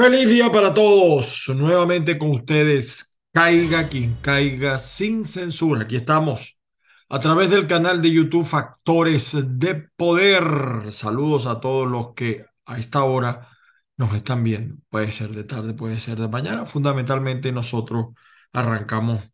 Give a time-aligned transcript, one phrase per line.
[0.00, 1.48] Feliz día para todos.
[1.48, 5.82] Nuevamente con ustedes, caiga quien caiga sin censura.
[5.82, 6.60] Aquí estamos
[7.08, 10.92] a través del canal de YouTube Factores de Poder.
[10.92, 13.48] Saludos a todos los que a esta hora
[13.96, 14.76] nos están viendo.
[14.88, 16.64] Puede ser de tarde, puede ser de mañana.
[16.64, 18.14] Fundamentalmente nosotros
[18.52, 19.24] arrancamos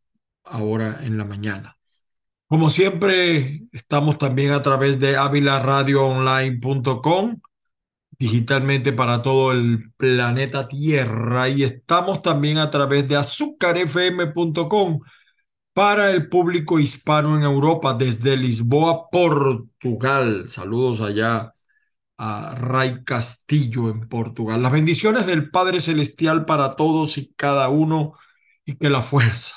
[0.44, 1.76] ahora en la mañana.
[2.46, 7.40] Como siempre, estamos también a través de avilaradioonline.com
[8.18, 15.00] digitalmente para todo el planeta Tierra y estamos también a través de azúcarfm.com
[15.72, 20.48] para el público hispano en Europa desde Lisboa, Portugal.
[20.48, 21.52] Saludos allá
[22.16, 24.62] a Ray Castillo en Portugal.
[24.62, 28.14] Las bendiciones del Padre Celestial para todos y cada uno
[28.64, 29.56] y que la fuerza,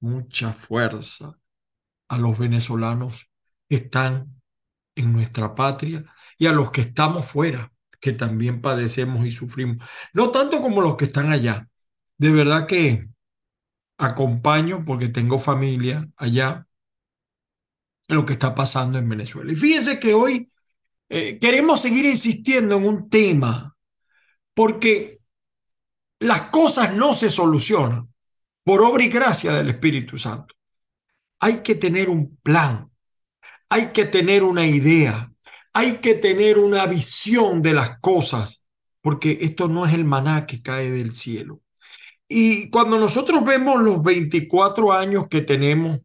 [0.00, 1.36] mucha fuerza
[2.08, 3.28] a los venezolanos
[3.68, 4.40] que están
[4.94, 6.04] en nuestra patria
[6.38, 9.86] y a los que estamos fuera, que también padecemos y sufrimos.
[10.12, 11.68] No tanto como los que están allá.
[12.18, 13.08] De verdad que
[13.98, 16.66] acompaño porque tengo familia allá
[18.08, 19.52] lo que está pasando en Venezuela.
[19.52, 20.50] Y fíjense que hoy
[21.08, 23.76] eh, queremos seguir insistiendo en un tema
[24.54, 25.20] porque
[26.20, 28.12] las cosas no se solucionan
[28.62, 30.54] por obra y gracia del Espíritu Santo.
[31.40, 32.90] Hay que tener un plan,
[33.68, 35.30] hay que tener una idea,
[35.74, 38.64] hay que tener una visión de las cosas,
[39.02, 41.60] porque esto no es el maná que cae del cielo.
[42.28, 46.00] Y cuando nosotros vemos los 24 años que tenemos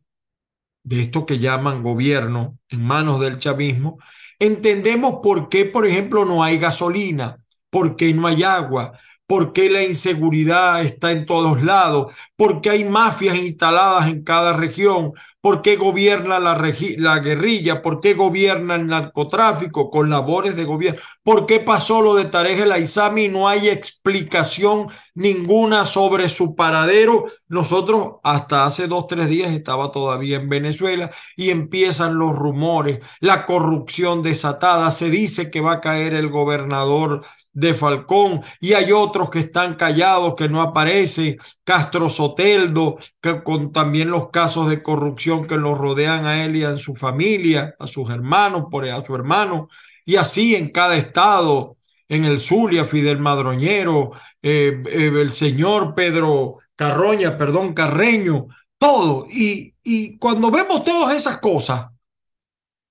[0.84, 4.00] de esto que llaman gobierno en manos del chavismo,
[4.40, 9.70] entendemos por qué, por ejemplo, no hay gasolina, por qué no hay agua, por qué
[9.70, 15.62] la inseguridad está en todos lados, por qué hay mafias instaladas en cada región, por
[15.62, 16.54] qué gobierna la,
[16.98, 22.16] la, guerrilla, por qué gobierna el narcotráfico con labores de gobierno, por qué pasó lo
[22.16, 27.26] de Tarek el Aizami y no hay explicación ninguna sobre su paradero.
[27.48, 33.46] Nosotros hasta hace dos, tres días estaba todavía en Venezuela y empiezan los rumores, la
[33.46, 37.24] corrupción desatada, se dice que va a caer el gobernador
[37.60, 43.72] de Falcón y hay otros que están callados, que no aparecen, Castro Soteldo, que con
[43.72, 47.88] también los casos de corrupción que lo rodean a él y a su familia, a
[47.88, 49.68] sus hermanos, por a su hermano,
[50.06, 51.78] y así en cada estado,
[52.08, 58.48] en el Zulia, Fidel Madroñero, eh, eh, el señor Pedro Carroña, perdón, Carreño,
[58.78, 59.28] todo.
[59.30, 61.88] Y, y cuando vemos todas esas cosas,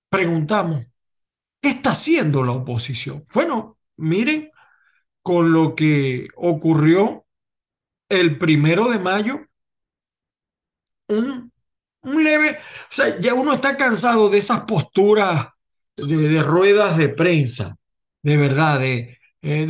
[0.08, 0.84] preguntamos,
[1.60, 3.24] ¿qué está haciendo la oposición?
[3.34, 4.50] Bueno, miren
[5.22, 7.26] con lo que ocurrió
[8.08, 9.40] el primero de mayo,
[11.08, 11.52] un,
[12.02, 15.48] un leve, o sea, ya uno está cansado de esas posturas
[15.96, 17.74] de, ruedas de prensa,
[18.22, 19.66] de verdad, de, eh,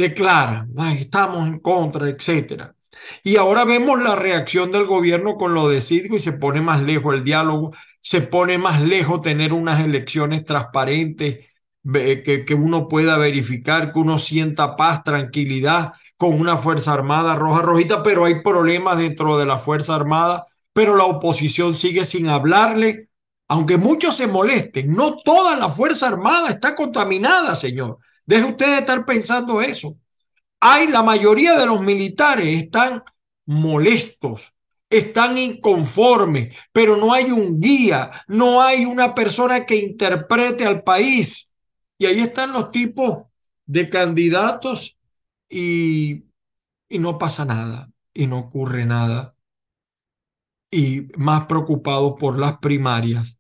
[0.99, 2.75] estamos en contra, etcétera.
[3.23, 6.83] Y ahora vemos la reacción del gobierno con lo de Cidgo y se pone más
[6.83, 11.47] lejos el diálogo, se pone más lejos tener unas elecciones transparentes
[11.93, 17.63] que, que uno pueda verificar, que uno sienta paz, tranquilidad con una Fuerza Armada roja,
[17.63, 23.09] rojita, pero hay problemas dentro de la Fuerza Armada, pero la oposición sigue sin hablarle,
[23.49, 24.95] aunque muchos se molesten.
[24.95, 27.99] No toda la Fuerza Armada está contaminada, señor.
[28.27, 29.97] Deje usted de estar pensando eso.
[30.61, 33.03] Hay la mayoría de los militares están
[33.47, 34.53] molestos,
[34.91, 41.48] están inconformes, pero no hay un guía, no hay una persona que interprete al país.
[41.99, 43.27] Y ahí están los tipos
[43.67, 44.99] de candidatos
[45.49, 46.25] y,
[46.89, 49.37] y no pasa nada y no ocurre nada.
[50.71, 53.39] Y más preocupados por las primarias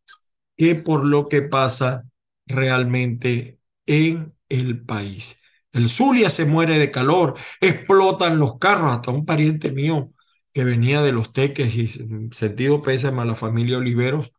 [0.56, 2.04] que por lo que pasa
[2.46, 5.42] realmente en el país.
[5.72, 10.12] El Zulia se muere de calor, explotan los carros, hasta un pariente mío
[10.54, 11.88] que venía de los teques y
[12.32, 14.32] sentido pésame a la familia Oliveros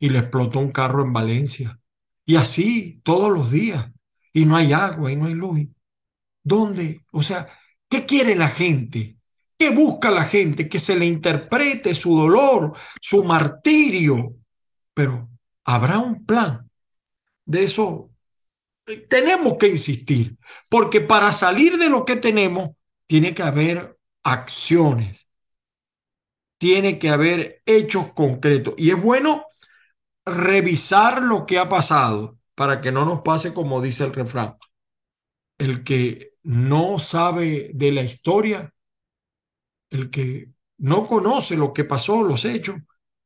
[0.00, 1.80] y le explotó un carro en Valencia.
[2.26, 3.86] Y así todos los días.
[4.32, 5.60] Y no hay agua y no hay luz.
[6.42, 7.00] ¿Dónde?
[7.12, 7.48] O sea,
[7.88, 9.16] ¿qué quiere la gente?
[9.56, 10.68] ¿Qué busca la gente?
[10.68, 14.34] Que se le interprete su dolor, su martirio.
[14.92, 15.30] Pero
[15.64, 16.68] habrá un plan.
[17.46, 18.10] De eso
[18.86, 20.36] eh, tenemos que insistir,
[20.68, 22.70] porque para salir de lo que tenemos,
[23.06, 25.28] tiene que haber acciones,
[26.58, 28.74] tiene que haber hechos concretos.
[28.76, 29.45] Y es bueno
[30.26, 34.56] revisar lo que ha pasado para que no nos pase como dice el refrán.
[35.58, 38.74] El que no sabe de la historia,
[39.90, 42.76] el que no conoce lo que pasó, los hechos,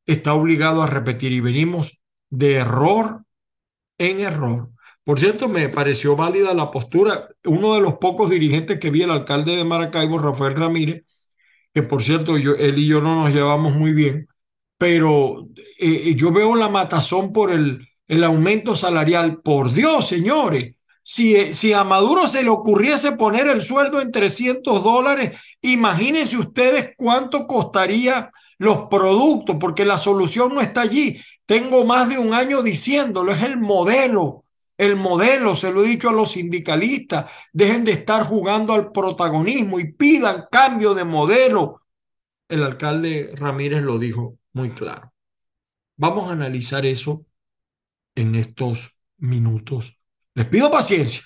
[0.05, 3.25] está obligado a repetir y venimos de error
[3.97, 4.71] en error.
[5.03, 7.27] Por cierto, me pareció válida la postura.
[7.45, 11.03] Uno de los pocos dirigentes que vi, el alcalde de Maracaibo, Rafael Ramírez,
[11.73, 14.27] que por cierto, yo, él y yo no nos llevamos muy bien,
[14.81, 15.47] pero
[15.77, 19.39] eh, yo veo la matazón por el, el aumento salarial.
[19.39, 20.73] Por Dios, señores,
[21.03, 26.95] si, si, a Maduro se le ocurriese poner el sueldo en 300 dólares, imagínense ustedes
[26.97, 31.21] cuánto costaría los productos, porque la solución no está allí.
[31.45, 34.45] Tengo más de un año diciéndolo, es el modelo.
[34.79, 39.79] El modelo, se lo he dicho a los sindicalistas, dejen de estar jugando al protagonismo
[39.79, 41.83] y pidan cambio de modelo.
[42.49, 45.13] El alcalde Ramírez lo dijo muy claro.
[45.97, 47.25] Vamos a analizar eso
[48.15, 49.97] en estos minutos.
[50.33, 51.21] Les pido paciencia.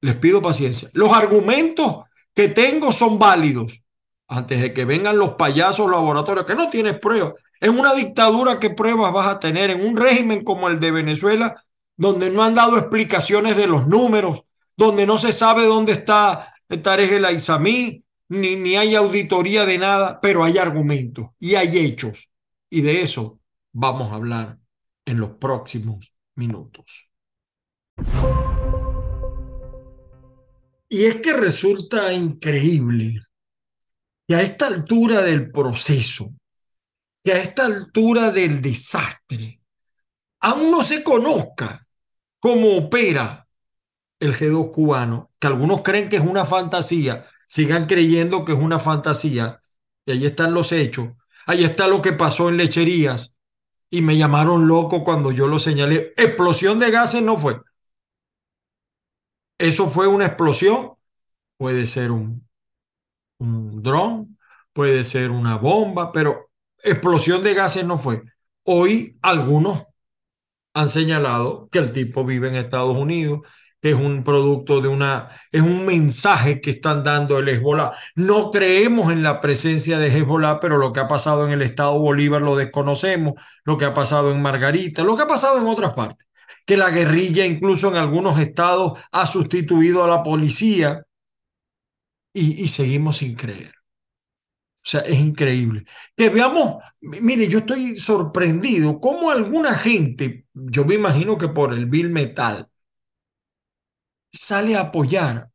[0.00, 0.88] Les pido paciencia.
[0.92, 2.04] Los argumentos
[2.34, 3.82] que tengo son válidos
[4.28, 7.34] antes de que vengan los payasos laboratorios, que no tienes pruebas.
[7.60, 9.70] En una dictadura, ¿qué pruebas vas a tener?
[9.70, 11.64] En un régimen como el de Venezuela,
[11.96, 14.44] donde no han dado explicaciones de los números,
[14.76, 20.20] donde no se sabe dónde está Tarek el Aizamí, ni, ni hay auditoría de nada,
[20.20, 22.30] pero hay argumentos y hay hechos.
[22.70, 23.40] Y de eso
[23.72, 24.58] vamos a hablar
[25.04, 27.10] en los próximos minutos.
[30.88, 33.20] Y es que resulta increíble
[34.26, 36.32] que a esta altura del proceso,
[37.22, 39.60] que a esta altura del desastre,
[40.40, 41.84] aún no se conozca
[42.38, 43.48] cómo opera
[44.20, 48.78] el G2 cubano, que algunos creen que es una fantasía, sigan creyendo que es una
[48.78, 49.58] fantasía,
[50.06, 51.08] y ahí están los hechos,
[51.46, 53.34] ahí está lo que pasó en lecherías,
[53.90, 56.14] y me llamaron loco cuando yo lo señalé.
[56.16, 57.60] Explosión de gases no fue.
[59.58, 60.92] ¿Eso fue una explosión?
[61.56, 62.48] Puede ser un
[63.38, 64.38] un dron,
[64.72, 66.50] puede ser una bomba, pero
[66.84, 68.22] explosión de gases no fue.
[68.64, 69.86] Hoy algunos
[70.74, 73.40] han señalado que el tipo vive en Estados Unidos,
[73.82, 77.92] es un producto de una, es un mensaje que están dando el Hezbollah.
[78.14, 81.98] No creemos en la presencia de Hezbollah, pero lo que ha pasado en el estado
[81.98, 83.34] Bolívar lo desconocemos,
[83.64, 86.28] lo que ha pasado en Margarita, lo que ha pasado en otras partes,
[86.66, 91.02] que la guerrilla incluso en algunos estados ha sustituido a la policía
[92.32, 93.72] y, seguimos sin creer.
[94.82, 95.84] O sea, es increíble.
[96.16, 101.86] Que veamos, mire, yo estoy sorprendido cómo alguna gente, yo me imagino que por el
[101.86, 102.70] Bill Metal,
[104.30, 105.50] sale a apoyar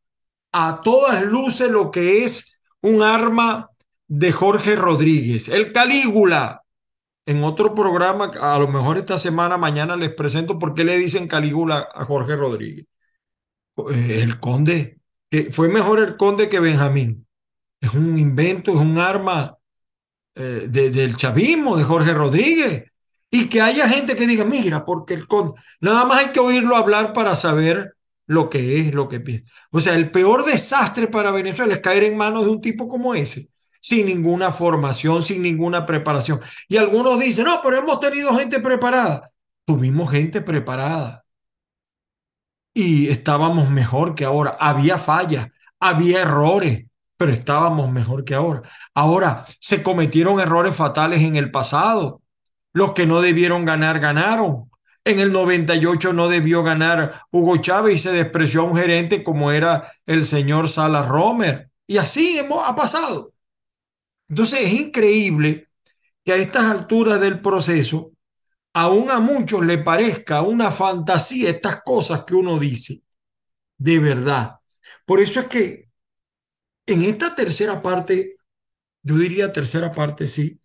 [0.51, 3.69] a todas luces lo que es un arma
[4.07, 6.61] de Jorge Rodríguez, el Calígula.
[7.27, 11.27] En otro programa, a lo mejor esta semana, mañana les presento por qué le dicen
[11.27, 12.85] Calígula a Jorge Rodríguez.
[13.91, 14.99] Eh, el conde
[15.51, 17.27] fue mejor el conde que Benjamín.
[17.81, 19.57] Es un invento, es un arma
[20.35, 22.85] eh, del chavismo, de Jorge Rodríguez.
[23.29, 26.75] Y que haya gente que diga, mira, porque el conde, nada más hay que oírlo
[26.75, 27.94] hablar para saber
[28.27, 29.51] lo que es, lo que piensa.
[29.71, 33.13] O sea, el peor desastre para Venezuela es caer en manos de un tipo como
[33.15, 33.49] ese,
[33.79, 36.41] sin ninguna formación, sin ninguna preparación.
[36.67, 39.31] Y algunos dicen, no, pero hemos tenido gente preparada.
[39.65, 41.25] Tuvimos gente preparada
[42.75, 44.57] y estábamos mejor que ahora.
[44.59, 45.47] Había fallas,
[45.79, 46.85] había errores,
[47.17, 48.63] pero estábamos mejor que ahora.
[48.93, 52.21] Ahora se cometieron errores fatales en el pasado.
[52.73, 54.69] Los que no debieron ganar, ganaron.
[55.05, 59.51] En el 98 no debió ganar Hugo Chávez y se despreció a un gerente como
[59.51, 61.69] era el señor Salas Romer.
[61.85, 63.31] Y así hemos, ha pasado.
[64.27, 65.69] Entonces es increíble
[66.23, 68.13] que a estas alturas del proceso
[68.73, 73.03] aún a muchos le parezca una fantasía estas cosas que uno dice,
[73.77, 74.55] de verdad.
[75.05, 75.89] Por eso es que
[76.87, 78.37] en esta tercera parte,
[79.03, 80.59] yo diría tercera parte, sí,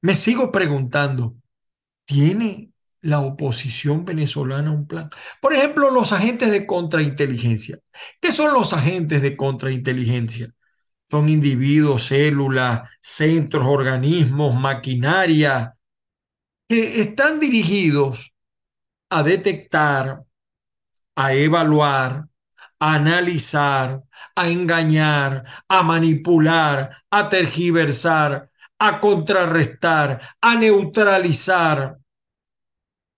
[0.00, 1.36] me sigo preguntando,
[2.04, 5.10] ¿tiene la oposición venezolana un plan?
[5.40, 7.78] Por ejemplo, los agentes de contrainteligencia.
[8.20, 10.52] ¿Qué son los agentes de contrainteligencia?
[11.04, 15.74] Son individuos, células, centros, organismos, maquinaria,
[16.68, 18.34] que están dirigidos
[19.10, 20.22] a detectar,
[21.16, 22.26] a evaluar,
[22.78, 24.02] a analizar,
[24.36, 31.98] a engañar, a manipular, a tergiversar, a contrarrestar, a neutralizar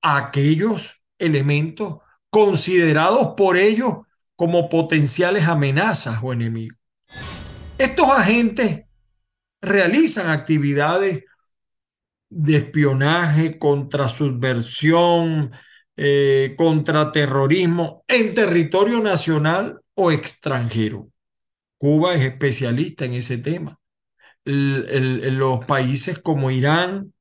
[0.02, 1.98] aquellos elementos
[2.30, 3.98] considerados por ellos
[4.36, 6.78] como potenciales amenazas o enemigos.
[7.76, 8.84] Estos agentes
[9.60, 11.24] realizan actividades
[12.30, 15.52] de espionaje, contra subversión,
[15.96, 21.10] eh, contra terrorismo en territorio nacional o extranjero.
[21.76, 23.78] Cuba es especialista en ese tema.
[24.44, 27.12] los países como Irán,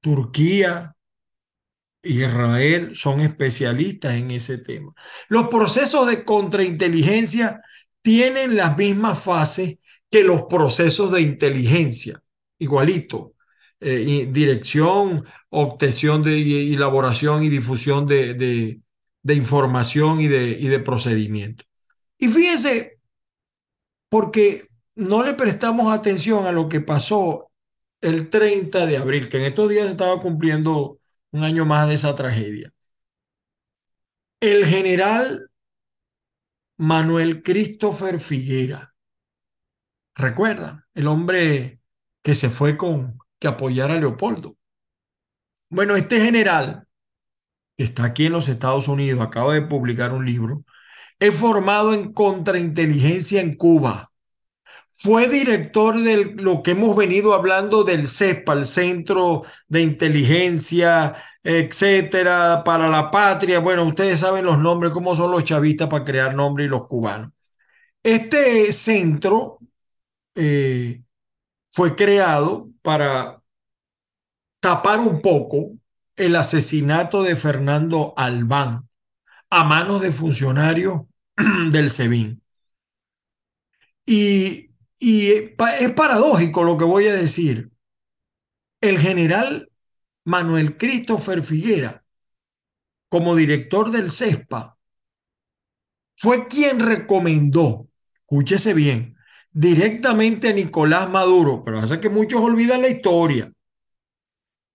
[0.00, 0.93] Turquía,
[2.04, 4.94] Israel son especialistas en ese tema.
[5.28, 7.60] Los procesos de contrainteligencia
[8.02, 9.78] tienen las mismas fases
[10.10, 12.22] que los procesos de inteligencia,
[12.58, 13.34] igualito.
[13.86, 21.64] Eh, dirección, obtención de elaboración y difusión de, de, información y de, y de procedimiento.
[22.16, 22.98] Y fíjense,
[24.08, 27.50] porque no le prestamos atención a lo que pasó
[28.00, 30.98] el 30 de abril, que en estos días estaba cumpliendo
[31.34, 32.72] un año más de esa tragedia.
[34.40, 35.50] El general
[36.76, 38.94] Manuel Christopher Figuera,
[40.14, 41.80] recuerda, el hombre
[42.22, 44.56] que se fue con que apoyar a Leopoldo.
[45.68, 46.86] Bueno, este general,
[47.76, 50.64] que está aquí en los Estados Unidos, acaba de publicar un libro,
[51.18, 54.12] es formado en contrainteligencia en Cuba
[54.96, 62.62] fue director de lo que hemos venido hablando del CEPA, el Centro de Inteligencia, etcétera,
[62.64, 63.58] para la patria.
[63.58, 67.32] Bueno, ustedes saben los nombres, cómo son los chavistas para crear nombres y los cubanos.
[68.04, 69.58] Este centro
[70.36, 71.02] eh,
[71.70, 73.42] fue creado para
[74.60, 75.72] tapar un poco
[76.16, 78.88] el asesinato de Fernando Albán
[79.50, 81.02] a manos de funcionarios
[81.72, 82.40] del SEBIN.
[84.06, 87.70] Y y es paradójico lo que voy a decir.
[88.80, 89.70] El general
[90.24, 92.04] Manuel Christopher Figuera,
[93.08, 94.78] como director del CESPA,
[96.16, 97.88] fue quien recomendó,
[98.20, 99.16] escúchese bien,
[99.52, 103.52] directamente a Nicolás Maduro, pero hace que muchos olvidan la historia,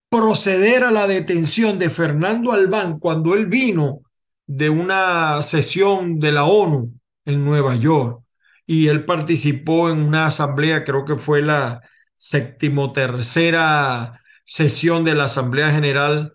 [0.09, 4.01] proceder a la detención de Fernando Albán cuando él vino
[4.47, 6.93] de una sesión de la ONU
[7.25, 8.23] en Nueva York
[8.69, 11.81] y él participó en una asamblea, creo que fue la
[12.13, 16.31] séptimo tercera sesión de la Asamblea General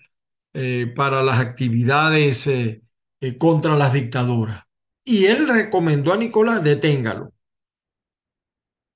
[0.52, 2.82] eh, para las actividades eh,
[3.20, 4.64] eh, contra las dictaduras.
[5.04, 7.32] Y él recomendó a Nicolás, deténgalo.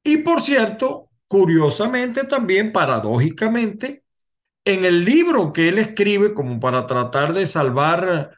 [0.02, 4.02] Y por cierto, curiosamente también, paradójicamente,
[4.64, 8.32] en el libro que él escribe como para tratar de salvar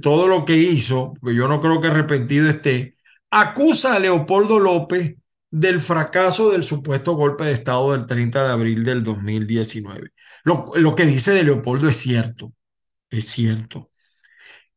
[0.00, 2.95] todo lo que hizo, porque yo no creo que arrepentido esté,
[3.30, 5.16] acusa a Leopoldo López
[5.50, 10.10] del fracaso del supuesto golpe de Estado del 30 de abril del 2019.
[10.44, 12.52] Lo, lo que dice de Leopoldo es cierto,
[13.10, 13.90] es cierto.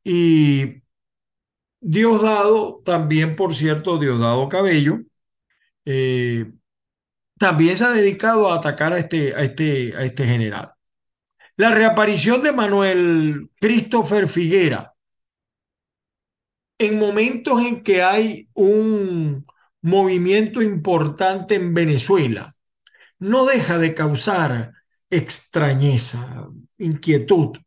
[0.03, 0.81] Y
[1.81, 4.99] Diosdado, también por cierto, Diosdado Cabello,
[5.85, 6.51] eh,
[7.37, 10.73] también se ha dedicado a atacar a este, a, este, a este general.
[11.55, 14.93] La reaparición de Manuel Christopher Figuera
[16.79, 19.45] en momentos en que hay un
[19.81, 22.55] movimiento importante en Venezuela,
[23.19, 24.71] no deja de causar
[25.09, 27.57] extrañeza, inquietud.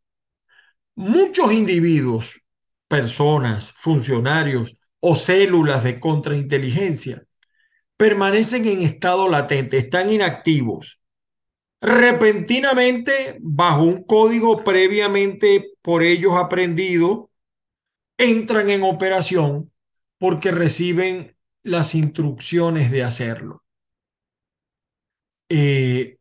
[0.95, 2.41] Muchos individuos,
[2.87, 7.23] personas, funcionarios o células de contrainteligencia
[7.97, 10.99] permanecen en estado latente, están inactivos.
[11.81, 17.29] Repentinamente, bajo un código previamente por ellos aprendido,
[18.17, 19.71] entran en operación
[20.17, 23.63] porque reciben las instrucciones de hacerlo.
[25.49, 26.17] Eh,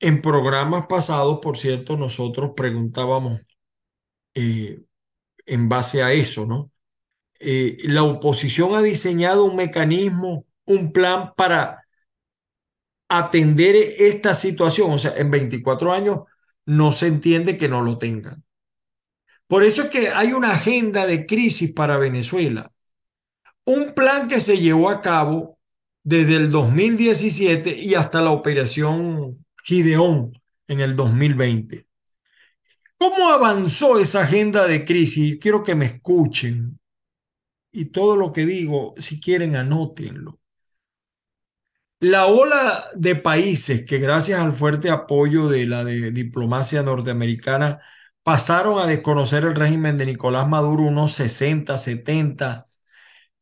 [0.00, 3.40] en programas pasados, por cierto, nosotros preguntábamos
[4.34, 4.82] eh,
[5.46, 6.70] en base a eso, ¿no?
[7.40, 11.86] Eh, la oposición ha diseñado un mecanismo, un plan para
[13.08, 14.92] atender esta situación.
[14.92, 16.20] O sea, en 24 años
[16.66, 18.44] no se entiende que no lo tengan.
[19.50, 22.70] Por eso es que hay una agenda de crisis para Venezuela.
[23.64, 25.58] Un plan que se llevó a cabo
[26.04, 31.84] desde el 2017 y hasta la operación Gideón en el 2020.
[32.96, 35.38] ¿Cómo avanzó esa agenda de crisis?
[35.40, 36.78] Quiero que me escuchen.
[37.72, 40.38] Y todo lo que digo, si quieren, anótenlo.
[41.98, 47.80] La ola de países que gracias al fuerte apoyo de la diplomacia norteamericana
[48.22, 52.66] pasaron a desconocer el régimen de Nicolás Maduro unos 60, 70,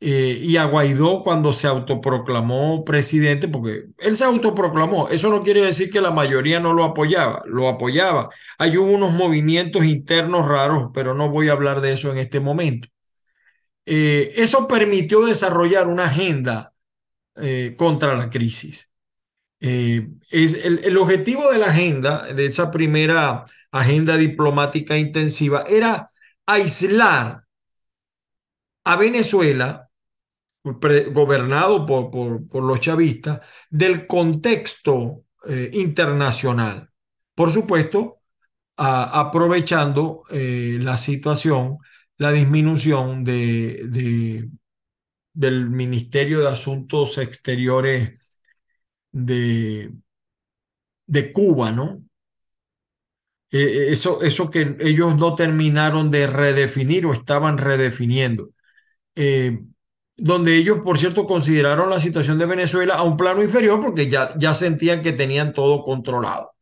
[0.00, 5.64] eh, y a Guaidó cuando se autoproclamó presidente, porque él se autoproclamó, eso no quiere
[5.64, 8.28] decir que la mayoría no lo apoyaba, lo apoyaba.
[8.58, 12.88] Hay unos movimientos internos raros, pero no voy a hablar de eso en este momento.
[13.87, 16.75] Eh, eso permitió desarrollar una agenda
[17.37, 18.92] eh, contra la crisis.
[19.61, 26.08] es el, el objetivo de la agenda, de esa primera agenda diplomática intensiva era
[26.46, 27.44] aislar
[28.84, 29.90] a Venezuela,
[30.62, 32.10] gobernado por,
[32.48, 36.90] por, los chavistas, del contexto eh, internacional.
[37.34, 38.22] Por supuesto,
[38.76, 41.78] aprovechando eh, la situación,
[42.16, 44.48] la disminución de, de,
[45.32, 48.38] del Ministerio de Asuntos Exteriores
[49.12, 49.92] de,
[51.06, 52.07] de Cuba, ¿no?
[53.50, 58.50] Eh, eso, eso que ellos no terminaron de redefinir o estaban redefiniendo.
[59.14, 59.60] Eh,
[60.16, 64.34] donde ellos, por cierto, consideraron la situación de Venezuela a un plano inferior porque ya,
[64.36, 66.52] ya sentían que tenían todo controlado.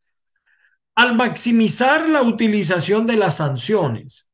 [0.95, 4.31] Al maximizar la utilización de las sanciones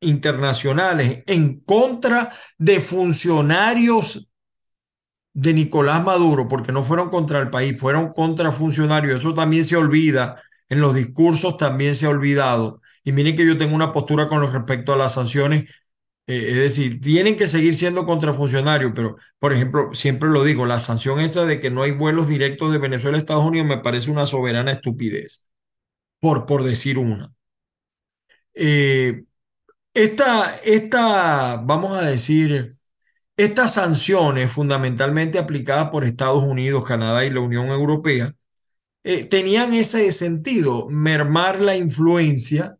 [0.00, 4.28] internacionales en contra de funcionarios
[5.32, 9.76] de Nicolás Maduro, porque no fueron contra el país, fueron contra funcionarios, eso también se
[9.76, 12.80] olvida, en los discursos también se ha olvidado.
[13.04, 15.70] Y miren que yo tengo una postura con respecto a las sanciones
[16.26, 20.78] eh, es decir, tienen que seguir siendo contrafuncionarios, pero, por ejemplo, siempre lo digo, la
[20.78, 24.10] sanción esa de que no hay vuelos directos de Venezuela a Estados Unidos me parece
[24.10, 25.48] una soberana estupidez,
[26.20, 27.32] por, por decir una.
[28.54, 29.24] Eh,
[29.94, 32.72] esta, esta, vamos a decir,
[33.36, 38.34] estas sanciones fundamentalmente aplicadas por Estados Unidos, Canadá y la Unión Europea,
[39.04, 42.76] eh, tenían ese sentido, mermar la influencia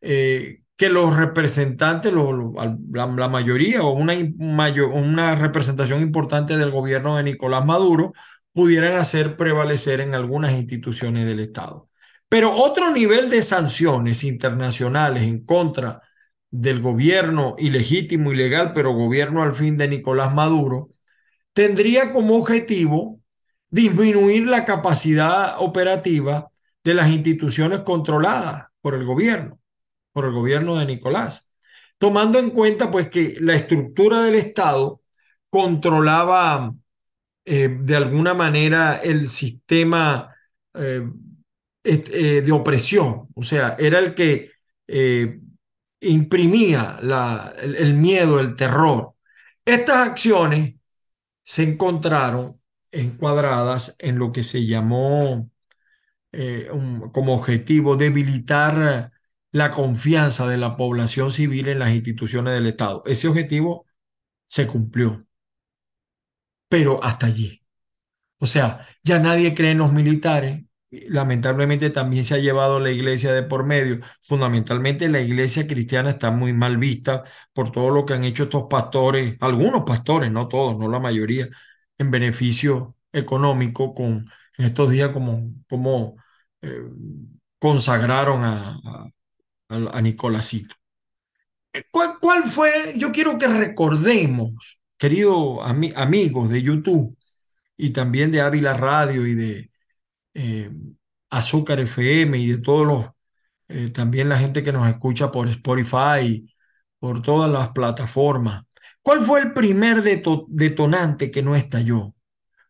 [0.00, 7.66] eh, que los representantes, la, mayoría o una, una representación importante del gobierno de Nicolás
[7.66, 8.12] Maduro
[8.52, 11.88] pudieran hacer prevalecer en algunas instituciones del Estado.
[12.28, 16.02] Pero otro nivel de sanciones internacionales en contra
[16.50, 20.90] del gobierno ilegítimo, ilegal, pero gobierno al fin de Nicolás Maduro,
[21.52, 23.20] tendría como objetivo
[23.70, 26.50] disminuir la capacidad operativa
[26.84, 29.58] de las instituciones controladas por el gobierno
[30.18, 31.52] por el gobierno de Nicolás,
[31.96, 35.00] tomando en cuenta pues que la estructura del Estado
[35.48, 36.74] controlaba
[37.44, 40.34] eh, de alguna manera el sistema
[40.74, 41.08] eh,
[41.84, 44.50] eh, de opresión, o sea, era el que
[46.00, 49.12] imprimía la, el, el miedo, el terror.
[49.64, 50.74] Estas acciones
[51.44, 52.57] se encontraron
[52.92, 55.50] encuadradas en lo que se llamó
[57.12, 59.12] como objetivo debilitar
[59.52, 63.02] la confianza de la población civil en las instituciones del Estado.
[63.06, 63.86] Ese objetivo
[64.46, 65.26] se cumplió,
[66.68, 67.62] pero hasta allí.
[68.40, 70.64] O sea, ya nadie cree en los militares.
[70.90, 74.00] Lamentablemente también se ha llevado la iglesia de por medio.
[74.22, 78.64] Fundamentalmente la iglesia cristiana está muy mal vista por todo lo que han hecho estos
[78.70, 81.48] pastores, algunos pastores, no todos, no la mayoría,
[81.98, 86.16] en beneficio económico con en estos días como, como
[86.60, 86.82] eh,
[87.58, 88.78] consagraron a,
[89.68, 90.74] a, Nicolásito.
[91.72, 92.70] Eh, ¿Cuál, fue?
[92.96, 95.60] Yo quiero que recordemos, queridos
[95.96, 97.16] amigos de YouTube
[97.76, 99.70] y también de Ávila Radio y de
[100.34, 100.70] eh,
[101.30, 106.44] Azúcar FM y de todos los, también la gente que nos escucha por Spotify,
[106.98, 108.64] por todas las plataformas.
[109.08, 112.14] ¿Cuál fue el primer detonante que no estalló?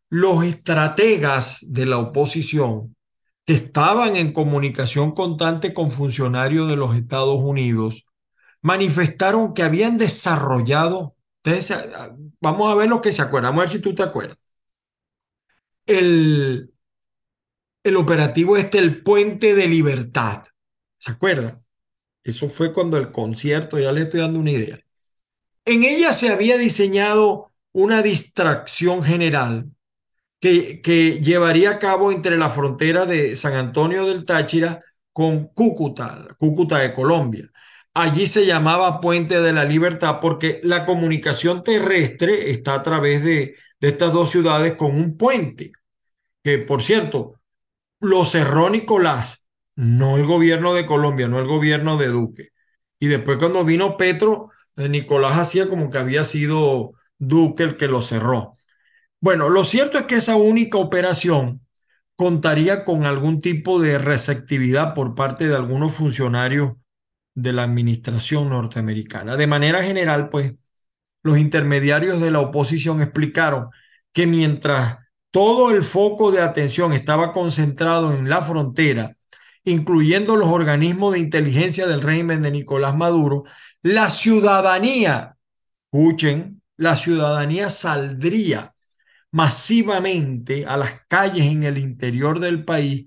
[0.08, 2.94] Los estrategas de la oposición
[3.44, 8.06] que estaban en comunicación constante con funcionarios de los Estados Unidos,
[8.62, 11.16] manifestaron que habían desarrollado,
[12.40, 14.40] vamos a ver lo que se acuerdan, vamos a ver si tú te acuerdas.
[15.86, 16.72] El,
[17.82, 20.44] el operativo este, el Puente de Libertad,
[20.98, 21.64] ¿se acuerdan?
[22.22, 24.78] Eso fue cuando el concierto, ya le estoy dando una idea.
[25.68, 29.70] En ella se había diseñado una distracción general
[30.40, 36.78] que, llevaría a cabo entre la frontera de San Antonio del Táchira con Cúcuta, Cúcuta
[36.78, 37.50] de Colombia.
[37.92, 43.54] Allí se llamaba Puente de la Libertad porque la comunicación terrestre está a través de,
[43.78, 45.72] de estas dos ciudades con un puente,
[46.42, 47.42] que por cierto,
[48.00, 52.52] lo cerró Nicolás, no el gobierno de Colombia, no el gobierno de Duque.
[52.98, 54.50] Y después cuando vino Petro,
[54.88, 58.54] Nicolás hacía como que había sido Duque el que lo cerró.
[59.20, 61.66] Bueno, lo cierto es que esa única operación
[62.14, 66.72] contaría con algún tipo de receptividad por parte de algunos funcionarios
[67.34, 69.36] de la administración norteamericana.
[69.36, 70.54] De manera general, pues,
[71.22, 73.70] los intermediarios de la oposición explicaron
[74.12, 74.98] que mientras
[75.30, 79.16] todo el foco de atención estaba concentrado en la frontera,
[79.64, 83.44] incluyendo los organismos de inteligencia del régimen de Nicolás Maduro,
[83.82, 85.36] la ciudadanía,
[85.90, 88.74] escuchen, la ciudadanía saldría
[89.30, 93.06] masivamente a las calles en el interior del país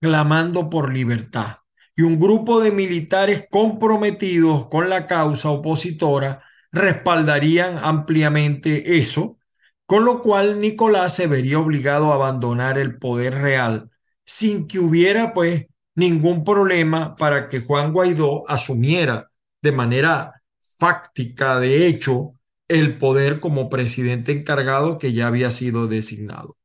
[0.00, 1.58] clamando por libertad.
[1.96, 9.38] Y un grupo de militares comprometidos con la causa opositora respaldarían ampliamente eso,
[9.86, 13.90] con lo cual Nicolás se vería obligado a abandonar el poder real
[14.24, 19.31] sin que hubiera pues ningún problema para que Juan Guaidó asumiera
[19.62, 22.34] de manera fáctica, de hecho,
[22.68, 26.56] el poder como presidente encargado que ya había sido designado.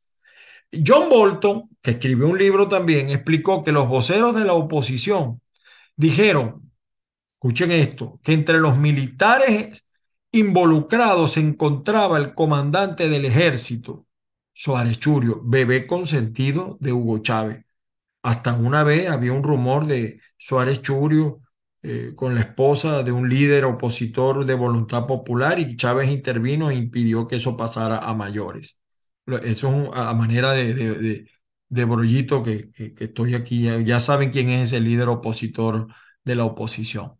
[0.86, 5.42] John Bolton, que escribió un libro también, explicó que los voceros de la oposición
[5.96, 6.72] dijeron,
[7.36, 9.86] escuchen esto, que entre los militares
[10.32, 14.06] involucrados se encontraba el comandante del ejército,
[14.54, 17.66] Suárez Churio, bebé consentido de Hugo Chávez.
[18.24, 21.42] Hasta una vez había un rumor de Suárez Churio
[21.90, 26.76] eh, con la esposa de un líder opositor de voluntad popular y Chávez intervino e
[26.76, 28.82] impidió que eso pasara a mayores.
[29.26, 31.30] Eso es a manera de,
[31.70, 33.64] de, brollito que, que, estoy aquí.
[33.64, 35.88] Ya, ya saben quién es ese líder opositor
[36.26, 37.14] de la oposición.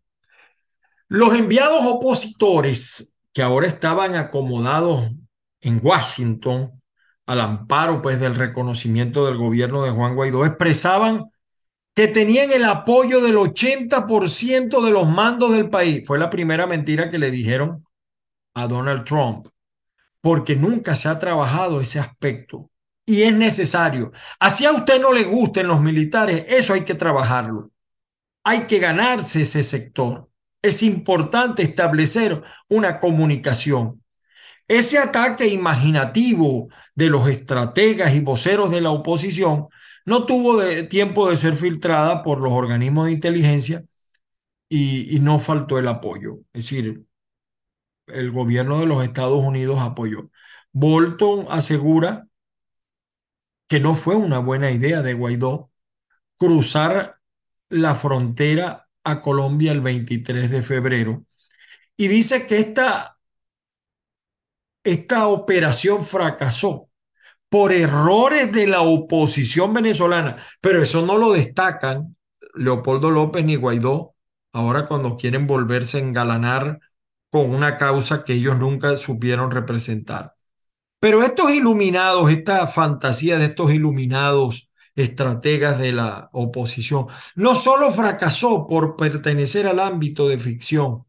[1.08, 5.10] Los enviados opositores que ahora estaban acomodados
[5.62, 6.82] en Washington
[7.26, 11.32] al amparo pues del reconocimiento del gobierno de Juan Guaidó expresaban
[11.98, 16.04] que tenían el apoyo del 80% de los mandos del país.
[16.06, 17.88] Fue la primera mentira que le dijeron
[18.54, 19.48] a Donald Trump,
[20.22, 22.70] porque nunca se ha trabajado ese aspecto
[23.04, 24.12] y es necesario.
[24.40, 27.72] Así a usted no le gusten los militares, eso hay que trabajarlo.
[28.44, 30.30] Hay que ganarse ese sector.
[30.62, 34.04] Es importante establecer una comunicación.
[34.68, 39.70] Ese ataque imaginativo de los estrategas y voceros de la oposición
[40.08, 43.86] no tuvo tiempo de ser filtrada por los organismos de inteligencia
[44.70, 46.40] y, y no faltó el apoyo.
[46.54, 47.06] Es decir,
[48.08, 50.30] el gobierno de los Estados Unidos apoyó.
[50.72, 52.28] Bolton asegura
[53.68, 55.72] que no fue una buena idea de Guaidó
[56.38, 57.20] cruzar
[57.70, 61.26] la frontera a Colombia el 23 de febrero
[61.98, 63.20] y dice que esta,
[64.84, 66.90] esta operación fracasó
[67.50, 72.16] por errores de la oposición venezolana, pero eso no lo destacan
[72.56, 74.16] Leopoldo López ni Guaidó
[74.54, 76.80] ahora cuando quieren volverse a engalanar
[77.30, 80.34] con una causa que ellos nunca supieron representar.
[81.00, 87.06] Pero estos iluminados, esta fantasía de estos iluminados estrategas de la oposición,
[87.36, 91.04] no solo fracasó por pertenecer al ámbito de ficción,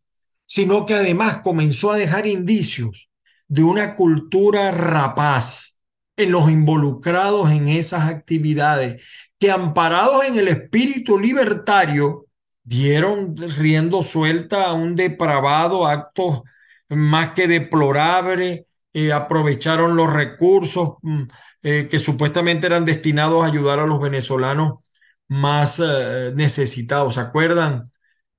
[0.44, 3.08] sino que además comenzó a dejar indicios
[3.46, 5.77] de una cultura rapaz
[6.18, 9.02] en los involucrados en esas actividades
[9.38, 12.26] que amparados en el espíritu libertario
[12.62, 16.44] dieron riendo suelta a un depravado acto
[16.90, 21.22] más que deplorable, eh, aprovecharon los recursos, mm,
[21.62, 24.82] eh, que supuestamente eran destinados a ayudar a los venezolanos
[25.28, 27.14] más eh, necesitados.
[27.14, 27.86] ¿Se acuerdan?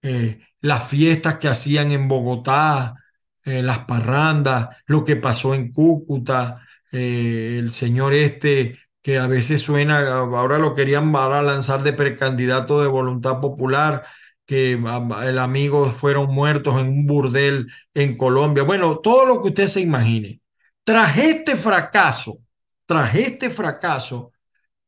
[0.02, 2.96] Eh, las fiestas que hacían en Bogotá,
[3.44, 6.62] las parrandas, lo que pasó en Cúcuta,
[6.92, 12.88] el señor este que a veces suena, ahora lo querían ahora lanzar de precandidato de
[12.88, 14.06] voluntad popular,
[14.46, 18.64] que el amigo fueron muertos en un burdel en Colombia.
[18.64, 20.42] Bueno, todo lo que usted se imagine.
[20.84, 22.40] Tras este fracaso,
[22.86, 24.32] tras este fracaso,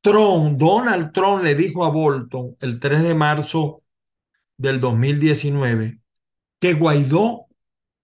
[0.02, 3.78] Trump, Donald Trump le dijo a Bolton el 3 de marzo
[4.58, 6.00] del 2019
[6.60, 7.46] que Guaidó,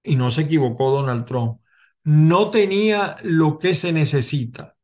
[0.03, 1.59] y no se equivocó Donald Trump,
[2.07, 4.77] no tenía lo que se necesita.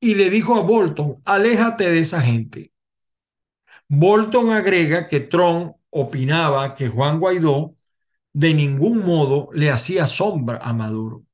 [0.00, 2.72] Y le dijo a Bolton, aléjate de esa gente.
[3.88, 7.74] Bolton agrega que Trump opinaba que Juan Guaidó
[8.32, 11.24] de ningún modo le hacía sombra a Maduro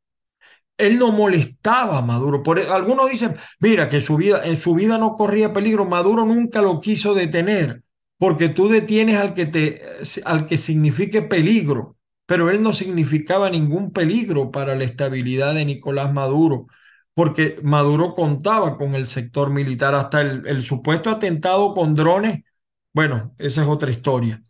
[0.81, 2.43] él no molestaba a Maduro.
[2.43, 5.85] Por, e, algunos dicen, mira, que su vida, en su vida no corría peligro.
[5.85, 7.83] Maduro nunca lo quiso detener,
[8.19, 9.83] porque tú detienes al que, te,
[10.25, 11.97] al que signifique peligro,
[12.31, 16.69] pero él no significaba ningún peligro para la estabilidad de Nicolás Maduro,
[17.13, 22.45] porque Maduro contaba con el sector militar hasta el, el supuesto atentado con drones.
[22.93, 24.45] Bueno, esa es otra historia.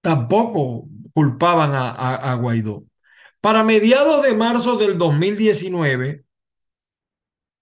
[0.00, 2.84] Tampoco culpaban a, a Guaidó.
[3.42, 6.24] Para mediados de marzo del 2019,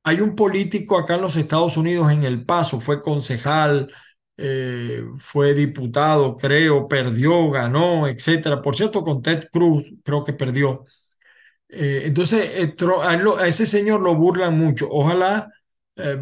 [0.04, 3.92] hay un político acá en los Estados Unidos en El Paso, fue concejal,
[4.42, 8.62] eh, fue diputado, creo, perdió, ganó, etcétera.
[8.62, 10.84] Por cierto, con Ted Cruz creo que perdió.
[11.68, 12.74] Eh, entonces, eh,
[13.38, 14.88] a ese señor lo burlan mucho.
[14.90, 15.50] Ojalá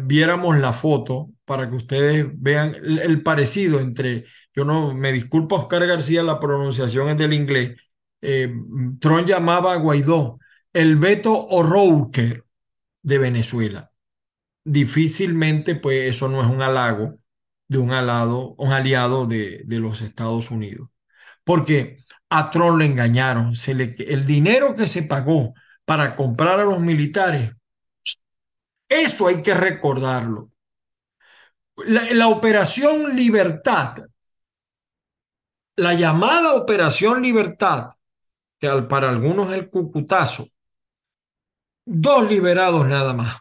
[0.03, 5.87] viéramos la foto para que ustedes vean el, parecido entre, yo no, me disculpo Oscar
[5.87, 7.77] García, la pronunciación es del inglés,
[8.99, 10.37] Trump llamaba a Guaidó
[10.73, 12.43] el Beto O'Rourke
[13.01, 13.91] de Venezuela.
[14.65, 17.19] Difícilmente, pues eso no es un halago
[17.69, 20.89] de un, alado, un aliado de, de los Estados Unidos.
[21.45, 21.97] Porque
[22.29, 23.55] a Trump le engañaron.
[23.55, 25.53] Se le, el dinero que se pagó
[25.85, 27.51] para comprar a los militares,
[28.89, 30.51] eso hay que recordarlo.
[31.85, 33.97] La, la Operación Libertad,
[35.77, 37.91] la llamada Operación Libertad,
[38.59, 40.47] que para algunos es el cucutazo,
[41.85, 43.37] dos liberados nada más.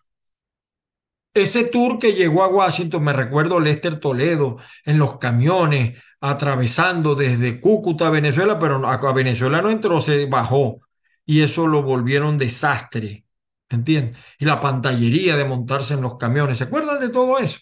[1.34, 7.60] Ese tour que llegó a Washington, me recuerdo Lester Toledo en los camiones, atravesando desde
[7.60, 10.80] Cúcuta a Venezuela, pero a Venezuela no entró, se bajó.
[11.24, 13.24] Y eso lo volvieron desastre,
[13.68, 14.16] ¿entiendes?
[14.38, 17.60] Y la pantallería de montarse en los camiones, ¿se acuerdan de todo eso?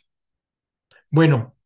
[1.10, 1.56] Bueno,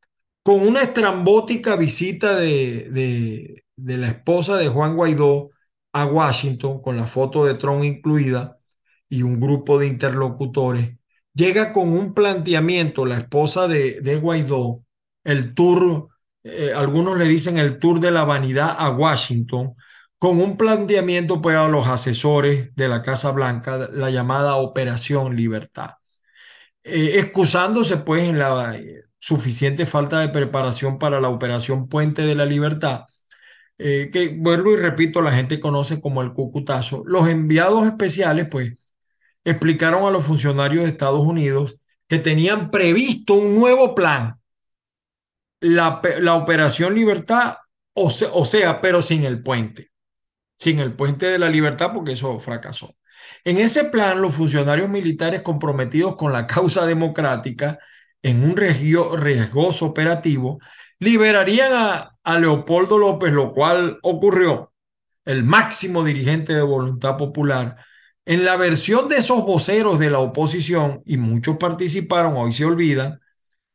[0.42, 5.50] con una estrambótica visita de, de, de la esposa de Juan Guaidó
[5.92, 8.56] a Washington, con la foto de Trump incluida,
[9.08, 10.96] y un grupo de interlocutores,
[11.34, 14.84] llega con un planteamiento, la esposa de, de Guaidó,
[15.24, 16.08] el tour,
[16.42, 19.74] eh, algunos le dicen el tour de la vanidad a Washington,
[20.18, 25.92] con un planteamiento pues a los asesores de la Casa Blanca, la llamada Operación Libertad.
[26.82, 32.34] Eh, excusándose pues en la eh, suficiente falta de preparación para la Operación Puente de
[32.34, 33.04] la Libertad,
[33.78, 37.02] que vuelvo y repito, la gente conoce como el cucutazo.
[37.06, 38.72] Los enviados especiales pues
[39.44, 41.76] explicaron a los funcionarios de Estados Unidos
[42.08, 44.40] que tenían previsto un nuevo plan,
[45.60, 47.56] la, la Operación Libertad,
[47.94, 49.90] o, sea, pero sin el puente,
[50.54, 52.96] sin el puente de la libertad, porque eso fracasó.
[53.44, 57.78] En ese plan, los funcionarios militares comprometidos con la causa democrática
[58.22, 60.58] en un riesgoso operativo
[60.98, 64.72] liberarían a, a Leopoldo López, lo cual ocurrió,
[65.24, 67.76] el máximo dirigente de Voluntad Popular,
[68.30, 73.20] en la versión de esos voceros de la oposición, y muchos participaron, hoy se olvidan,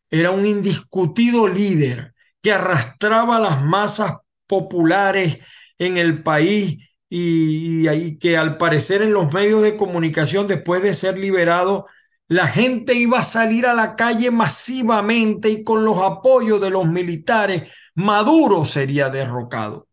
[0.09, 4.13] era un indiscutido líder que arrastraba las masas
[4.47, 5.39] populares
[5.77, 6.77] en el país
[7.09, 11.87] y, y, que al parecer en los medios de comunicación, después de ser liberado,
[12.29, 16.85] la gente iba a salir a la calle masivamente y con los apoyos de los
[16.87, 19.89] militares, Maduro sería derrocado.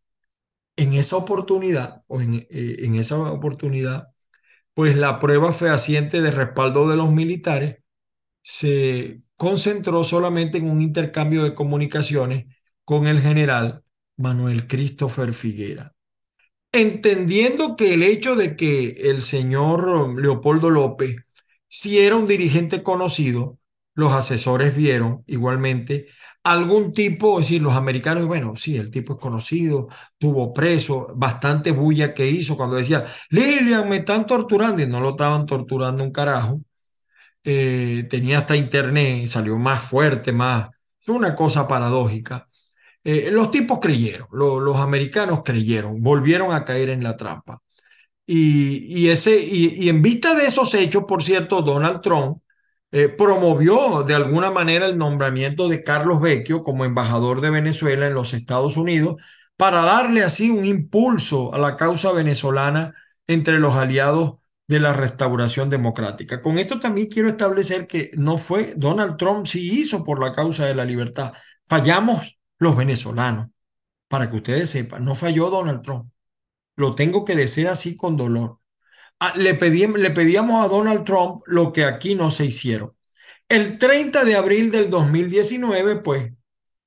[0.76, 4.11] En esa oportunidad, o en, eh, en esa oportunidad,
[4.74, 7.78] pues la prueba fehaciente de respaldo de los militares
[8.42, 12.46] se concentró solamente en un intercambio de comunicaciones
[12.84, 13.84] con el general
[14.16, 15.94] Manuel Christopher Figuera.
[16.72, 21.16] Entendiendo que el hecho de que el señor Leopoldo López
[21.74, 23.58] si era un dirigente conocido,
[23.94, 26.06] los asesores vieron igualmente
[26.44, 31.70] algún tipo, es decir, los americanos, bueno, sí, el tipo es conocido, tuvo preso, bastante
[31.70, 36.10] bulla que hizo cuando decía, Lilian, me están torturando, y no lo estaban torturando un
[36.12, 36.60] carajo.
[37.44, 40.70] Eh, tenía hasta internet, salió más fuerte, más.
[41.00, 42.46] Es una cosa paradójica.
[43.04, 47.60] Eh, los tipos creyeron, lo, los americanos creyeron, volvieron a caer en la trampa.
[48.26, 52.41] Y, y ese, y, y, en vista de esos hechos, por cierto, Donald Trump
[52.92, 58.14] eh, promovió de alguna manera el nombramiento de Carlos Vecchio como embajador de Venezuela en
[58.14, 59.16] los Estados Unidos
[59.56, 62.94] para darle así un impulso a la causa venezolana
[63.26, 64.34] entre los aliados
[64.68, 66.42] de la restauración democrática.
[66.42, 70.66] Con esto también quiero establecer que no fue Donald Trump, sí hizo por la causa
[70.66, 71.32] de la libertad.
[71.66, 73.48] Fallamos los venezolanos,
[74.08, 76.10] para que ustedes sepan, no falló Donald Trump.
[76.76, 78.58] Lo tengo que decir así con dolor.
[79.24, 82.96] Ah, le, le pedíamos a Donald Trump lo que aquí no se hicieron.
[83.48, 86.32] El 30 de abril del 2019, pues,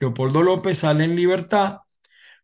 [0.02, 1.78] Leopoldo López sale en libertad.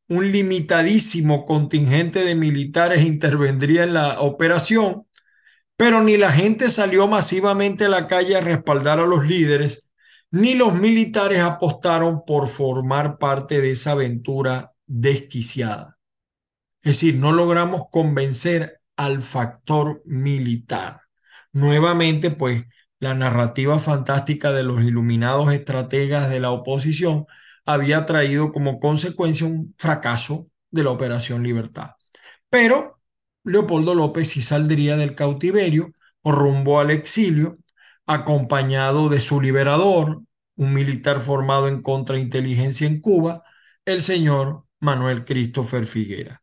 [0.08, 5.08] Un limitadísimo contingente de militares intervendría en la operación,
[5.76, 9.90] pero ni la gente salió masivamente a la calle a respaldar a los líderes,
[10.30, 15.98] ni los militares apostaron por formar parte de esa aventura desquiciada.
[16.82, 21.02] Es decir, no logramos convencer al factor militar.
[21.54, 22.66] Nuevamente, pues,
[23.00, 27.26] la narrativa fantástica de los iluminados estrategas de la oposición
[27.66, 31.94] había traído como consecuencia un fracaso de la Operación Libertad.
[32.50, 33.02] Pero
[33.44, 37.58] Leopoldo López sí saldría del cautiverio o rumbo al exilio,
[38.06, 40.22] acompañado de su liberador,
[40.56, 43.44] un militar formado en contrainteligencia en Cuba,
[43.84, 46.41] el señor Manuel Christopher Figuera.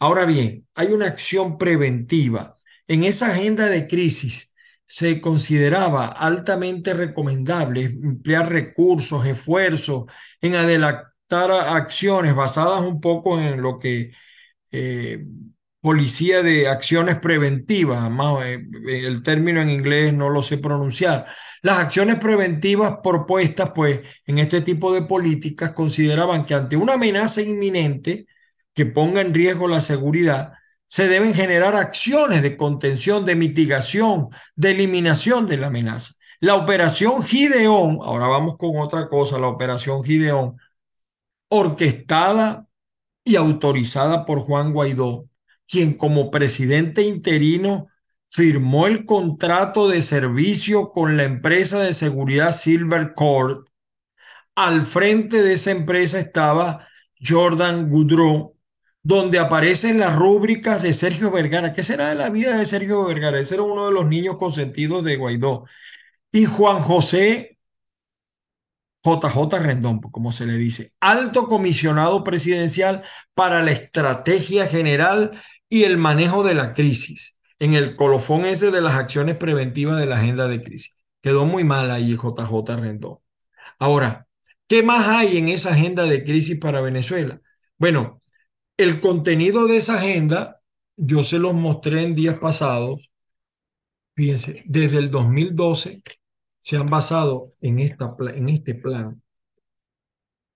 [0.00, 2.56] Ahora bien, hay una acción preventiva.
[2.88, 4.54] En esa agenda de crisis
[4.86, 10.04] se consideraba altamente recomendable emplear recursos, esfuerzos
[10.40, 14.12] en adelantar acciones basadas un poco en lo que
[14.72, 15.24] eh,
[15.80, 21.26] policía de acciones preventivas, más, eh, el término en inglés no lo sé pronunciar.
[21.62, 27.42] Las acciones preventivas propuestas, pues, en este tipo de políticas consideraban que ante una amenaza
[27.42, 28.26] inminente,
[28.74, 30.52] que ponga en riesgo la seguridad,
[30.86, 36.14] se deben generar acciones de contención, de mitigación, de eliminación de la amenaza.
[36.40, 40.56] La operación Gideón, ahora vamos con otra cosa, la operación Gideón,
[41.48, 42.66] orquestada
[43.24, 45.28] y autorizada por Juan Guaidó,
[45.68, 47.88] quien como presidente interino
[48.26, 53.66] firmó el contrato de servicio con la empresa de seguridad Silver Cord.
[54.54, 56.88] Al frente de esa empresa estaba
[57.22, 58.56] Jordan Goudreau,
[59.02, 61.72] donde aparecen las rúbricas de Sergio Vergara.
[61.72, 63.38] ¿Qué será de la vida de Sergio Vergara?
[63.38, 65.64] Ese era uno de los niños consentidos de Guaidó.
[66.32, 67.58] Y Juan José
[69.02, 73.02] JJ Rendón, como se le dice, alto comisionado presidencial
[73.34, 78.80] para la estrategia general y el manejo de la crisis, en el colofón ese de
[78.82, 80.96] las acciones preventivas de la agenda de crisis.
[81.22, 83.18] Quedó muy mal ahí JJ Rendón.
[83.78, 84.26] Ahora,
[84.68, 87.40] ¿qué más hay en esa agenda de crisis para Venezuela?
[87.78, 88.19] Bueno,
[88.80, 90.62] el contenido de esa agenda,
[90.96, 93.10] yo se los mostré en días pasados.
[94.14, 96.02] Fíjense, desde el 2012
[96.58, 98.06] se han basado en, este
[98.74, 99.22] plan,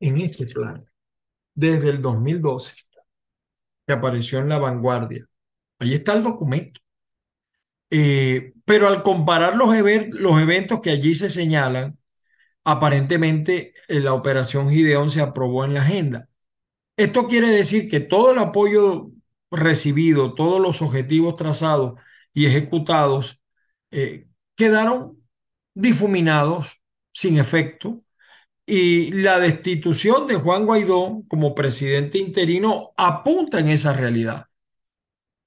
[0.01, 0.85] en este plan,
[1.55, 2.75] desde el 2012,
[3.87, 5.27] que apareció en la vanguardia.
[5.79, 6.81] Ahí está el documento.
[7.91, 9.69] Eh, pero al comparar los,
[10.13, 11.99] los eventos que allí se señalan,
[12.65, 16.29] aparentemente eh, la operación Gideón se aprobó en la agenda.
[16.97, 19.11] Esto quiere decir que todo el apoyo
[19.51, 21.95] recibido, todos los objetivos trazados
[22.33, 23.41] y ejecutados
[23.91, 25.19] eh, quedaron
[25.75, 26.81] difuminados
[27.13, 28.05] sin efecto
[28.67, 34.47] y la destitución de Juan Guaidó como presidente interino apunta en esa realidad.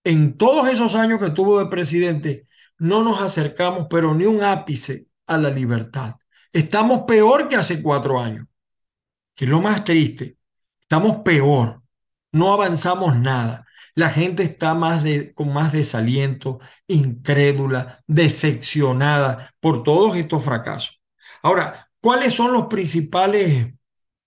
[0.04, 5.08] En todos esos años que tuvo de presidente, no nos acercamos, pero ni un ápice
[5.26, 6.16] a la libertad.
[6.54, 8.46] Estamos peor que hace cuatro años,
[9.36, 10.38] que es lo más triste.
[10.88, 11.82] Estamos peor,
[12.32, 13.66] no avanzamos nada.
[13.94, 15.04] La gente está más
[15.36, 21.02] con más desaliento, incrédula, decepcionada por todos estos fracasos.
[21.44, 23.74] Ahora, ¿cuáles son los principales,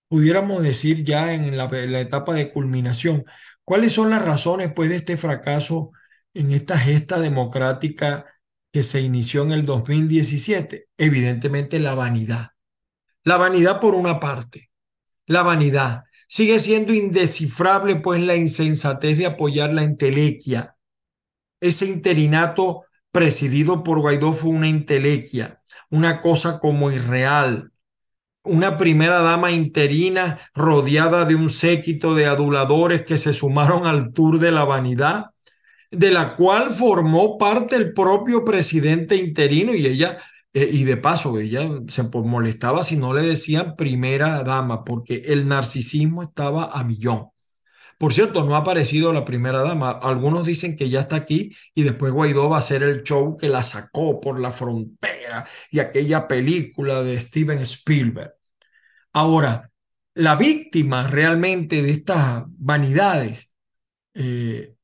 [0.07, 3.25] pudiéramos decir ya en la, la etapa de culminación,
[3.63, 5.91] cuáles son las razones pues de este fracaso
[6.35, 8.27] en esta gesta democrática
[8.71, 10.89] que se inició en el 2017?
[10.95, 12.49] Evidentemente la vanidad.
[13.23, 14.69] La vanidad por una parte,
[15.25, 20.77] la vanidad sigue siendo indescifrable pues la insensatez de apoyar la entelequia.
[21.59, 27.73] Ese interinato presidido por Guaidó fue una entelequia, una cosa como irreal.
[28.43, 34.39] Una primera dama interina rodeada de un séquito de aduladores que se sumaron al tour
[34.39, 35.31] de la vanidad,
[35.91, 40.17] de la cual formó parte el propio presidente interino y ella
[40.53, 45.47] eh, y de paso, ella se molestaba si no le decían primera dama, porque el
[45.47, 47.29] narcisismo estaba a millón.
[47.97, 49.91] Por cierto, no ha aparecido la primera dama.
[49.91, 53.47] Algunos dicen que ya está aquí y después Guaidó va a hacer el show que
[53.49, 58.33] la sacó por la frontera y aquella película de Steven Spielberg.
[59.13, 59.71] Ahora,
[60.15, 63.53] la víctima realmente de estas vanidades,
[64.15, 64.75] eh,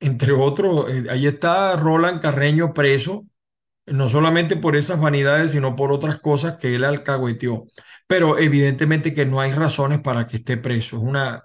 [0.00, 3.26] entre otros, eh, ahí está Roland Carreño preso
[3.86, 7.66] no solamente por esas vanidades, sino por otras cosas que él alcahueteó.
[8.06, 10.96] Pero evidentemente que no hay razones para que esté preso.
[10.96, 11.44] Es una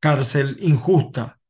[0.00, 1.40] cárcel injusta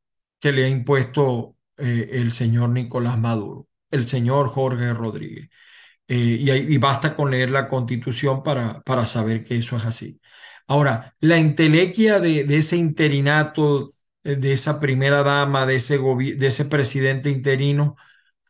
[0.40, 5.48] que le ha impuesto eh, el señor Nicolás Maduro, el señor Jorge Rodríguez.
[6.08, 10.20] Eh, y, basta con leer la constitución para, para saber que eso es así.
[10.66, 13.90] Ahora, la entelequia de, de ese interinato,
[14.24, 17.96] eh, de esa primera dama, de ese, de ese presidente interino,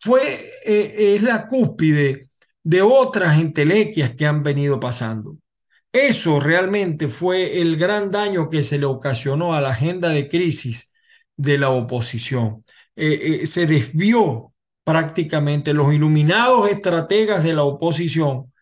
[0.01, 2.31] fue, eh, es la cúspide
[2.63, 5.37] de otras entelequias que han venido pasando.
[5.93, 10.93] Eso realmente fue el gran daño que se le ocasionó a la agenda de crisis
[11.37, 12.65] de la oposición.
[12.97, 14.53] Eh, eh, se desvió
[14.85, 18.53] prácticamente los iluminados estrategas de la oposición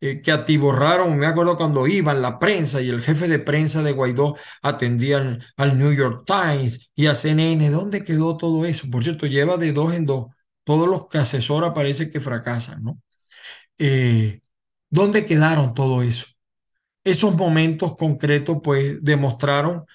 [0.00, 4.36] que atiborraron, me acuerdo cuando iban la prensa y el jefe de prensa de Guaidó
[4.60, 7.70] atendían al New York Times y a CNN.
[7.70, 8.90] ¿Dónde quedó todo eso?
[8.90, 10.26] Por cierto, lleva de dos en dos
[10.64, 13.00] todos los que asesora parece que fracasan, ¿no?
[13.78, 14.40] Eh,
[14.90, 16.26] ¿Dónde quedaron todo eso?
[17.04, 19.86] Esos momentos concretos, pues, demostraron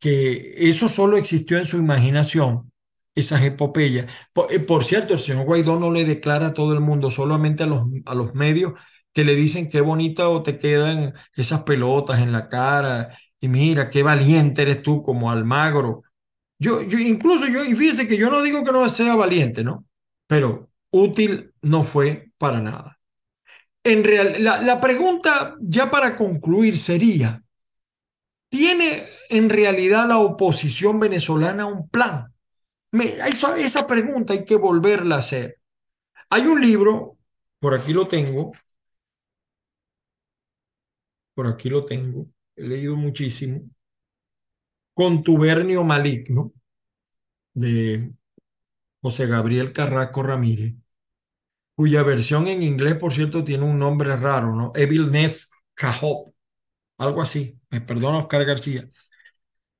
[0.00, 2.72] que eso solo existió en su imaginación,
[3.14, 4.06] esas epopeyas.
[4.32, 7.64] Por, eh, por, cierto, el señor Guaidó no le declara a todo el mundo, solamente
[7.64, 8.74] a los, a los medios
[9.12, 13.90] que le dicen qué bonita o te quedan esas pelotas en la cara y mira,
[13.90, 16.02] qué valiente eres tú como Almagro.
[16.58, 19.86] Yo, yo incluso yo, y fíjese que yo no digo que no sea valiente, ¿no?
[20.26, 22.98] Pero útil no fue para nada.
[23.84, 27.42] En real, la, pregunta ya para concluir sería,
[28.48, 32.32] ¿tiene en realidad la oposición venezolana un plan?
[32.92, 35.60] esa, esa pregunta hay que volverla a hacer.
[36.30, 37.16] Hay un libro,
[37.60, 38.52] por aquí lo tengo,
[41.34, 43.60] por aquí lo tengo, he leído muchísimo,
[44.94, 46.52] Contubernio Maligno,
[47.54, 48.10] de
[49.06, 50.74] José Gabriel Carrasco Ramírez,
[51.76, 54.72] cuya versión en inglés, por cierto, tiene un nombre raro, ¿no?
[54.74, 56.34] Evilness Cajot,
[56.98, 58.90] algo así, me perdona Oscar García.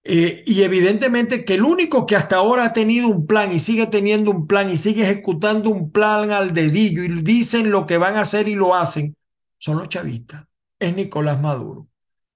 [0.05, 3.89] Eh, y evidentemente que el único que hasta ahora ha tenido un plan y sigue
[3.89, 8.15] teniendo un plan y sigue ejecutando un plan al dedillo y dicen lo que van
[8.15, 9.17] a hacer y lo hacen,
[9.59, 10.47] son los chavistas.
[10.79, 11.89] Es Nicolás Maduro.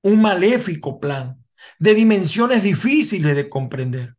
[0.02, 1.40] Un maléfico plan
[1.78, 4.16] de dimensiones difíciles de comprender.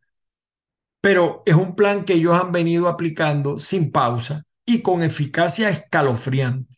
[1.01, 6.71] Pero es un plan que ellos han venido aplicando sin pausa y con eficacia escalofriante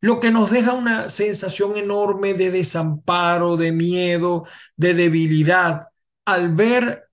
[0.00, 5.88] lo que nos deja una sensación enorme de desamparo, de miedo, de debilidad
[6.24, 7.04] al ver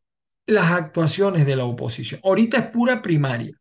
[0.46, 2.22] las actuaciones de la oposición.
[2.24, 3.54] Ahorita es pura primaria.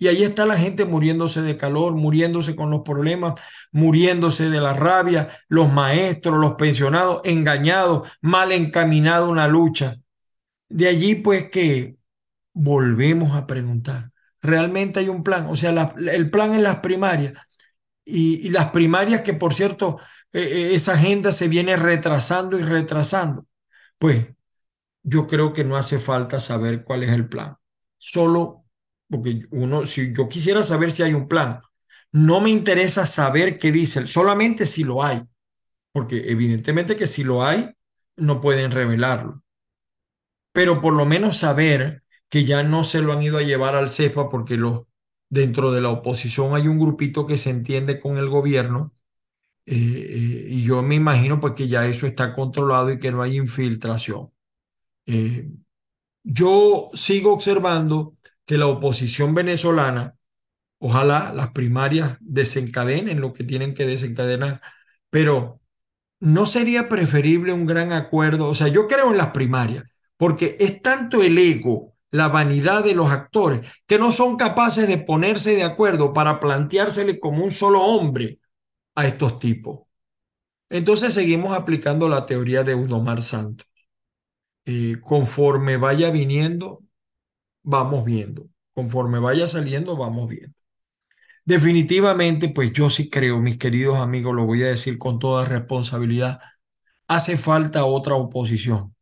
[0.00, 3.34] Y ahí está la gente muriéndose de calor, muriéndose con los problemas,
[3.72, 9.96] muriéndose de la rabia, los maestros, los pensionados, engañados, mal encaminada una lucha.
[10.68, 11.97] De allí pues que
[12.58, 14.10] volvemos a preguntar,
[14.42, 15.46] ¿realmente hay un plan?
[15.46, 17.34] O sea, el plan en las primarias
[18.04, 19.98] y, las primarias que, por cierto,
[20.32, 23.46] eh, eh, esa agenda se viene retrasando y retrasando.
[23.98, 24.26] Pues
[25.02, 27.56] yo creo que no hace falta saber cuál es el plan.
[27.98, 28.64] Solo
[29.08, 31.60] porque uno, si yo quisiera saber si hay un plan,
[32.12, 35.22] no me interesa saber qué dice, solamente si lo hay,
[35.92, 37.70] porque evidentemente que si lo hay,
[38.16, 39.42] no pueden revelarlo.
[40.52, 43.90] Pero por lo menos saber que ya no se lo han ido a llevar al
[43.90, 44.84] CEPA porque los
[45.30, 48.94] dentro de la oposición hay un grupito que se entiende con el gobierno
[49.66, 53.22] eh, eh, y yo me imagino pues que ya eso está controlado y que no
[53.22, 54.30] hay infiltración.
[55.06, 55.50] Eh,
[56.24, 58.16] yo sigo observando
[58.46, 60.16] que la oposición venezolana,
[60.78, 64.62] ojalá las primarias desencadenen lo que tienen que desencadenar,
[65.10, 65.60] pero
[66.20, 69.84] no sería preferible un gran acuerdo, o sea, yo creo en las primarias,
[70.16, 74.98] porque es tanto el ego la vanidad de los actores, que no son capaces de
[74.98, 78.40] ponerse de acuerdo para planteársele como un solo hombre
[78.94, 79.80] a estos tipos.
[80.70, 83.66] Entonces seguimos aplicando la teoría de Udomar Santos.
[84.64, 86.82] Eh, conforme vaya viniendo,
[87.62, 88.48] vamos viendo.
[88.74, 90.54] Conforme vaya saliendo, vamos viendo.
[91.44, 96.40] Definitivamente, pues yo sí creo, mis queridos amigos, lo voy a decir con toda responsabilidad,
[97.06, 98.94] hace falta otra oposición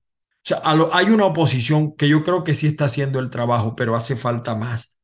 [0.49, 0.61] sea,
[0.93, 4.55] hay una oposición que yo creo que sí está haciendo el trabajo, pero hace falta
[4.55, 4.99] más.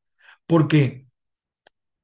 [0.46, 1.06] Porque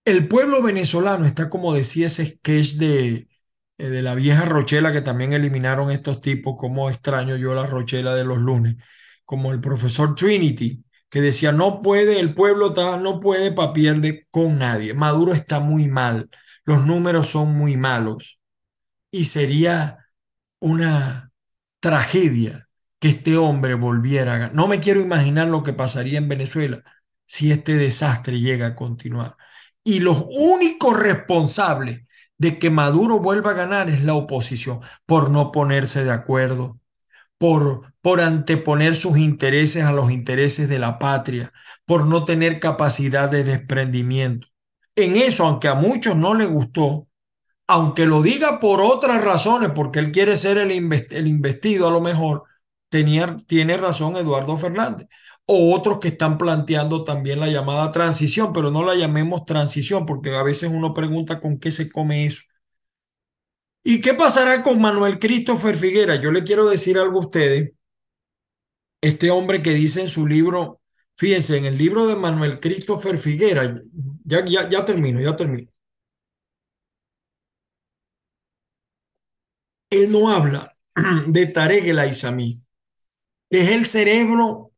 [0.05, 3.29] el pueblo venezolano está como decía ese sketch de,
[3.79, 8.15] eh, de la vieja Rochela que también eliminaron estos tipos, como extraño yo la Rochela
[8.15, 8.77] de los lunes,
[9.25, 14.59] como el profesor Trinity, que decía, no puede, el pueblo no puede para pierde con
[14.59, 14.95] nadie.
[14.95, 16.31] Maduro está muy mal,
[16.65, 18.41] los números son muy malos
[19.11, 20.09] y sería
[20.61, 21.33] una
[21.81, 22.68] tragedia
[22.99, 24.51] que este hombre volviera.
[24.51, 26.83] No me quiero imaginar lo que pasaría en Venezuela
[27.25, 29.37] si este desastre llega a continuar.
[29.85, 32.03] Y los únicos responsables
[32.39, 36.81] de que Maduro vuelva a ganar es la oposición, por no ponerse de acuerdo,
[37.37, 41.53] por, por anteponer sus intereses a los intereses de la patria,
[41.85, 44.49] por no tener capacidad de desprendimiento.
[44.97, 47.09] En eso, aunque a muchos no les gustó,
[47.67, 52.01] aunque lo diga por otras razones, porque él quiere ser el, el investido a lo
[52.01, 52.45] mejor,
[52.89, 55.09] tenía, tiene razón Eduardo Fernández.
[55.47, 60.35] O otros que están planteando también la llamada transición, pero no la llamemos transición, porque
[60.35, 62.43] a veces uno pregunta con qué se come eso.
[63.83, 66.17] ¿Y qué pasará con Manuel Christopher Figuera?
[66.17, 67.73] Yo le quiero decir algo a ustedes.
[69.01, 70.81] Este hombre que dice en su libro,
[71.17, 73.81] fíjense, en el libro de Manuel Christopher Figuera,
[74.25, 75.69] ya, ya, ya termino, ya termino.
[79.91, 80.77] Él no habla
[81.27, 82.61] de Tarek el Aizamí
[83.51, 84.73] es el cerebro,